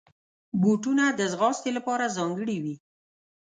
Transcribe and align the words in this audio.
بوټونه 0.61 1.05
د 1.19 1.21
ځغاستې 1.33 1.69
لپاره 1.77 2.13
ځانګړي 2.17 2.57
وي. 2.63 2.75